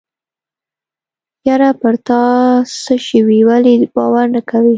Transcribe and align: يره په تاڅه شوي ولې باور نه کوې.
يره 1.47 1.69
په 1.81 1.89
تاڅه 2.07 2.95
شوي 3.07 3.39
ولې 3.47 3.73
باور 3.95 4.25
نه 4.35 4.41
کوې. 4.49 4.69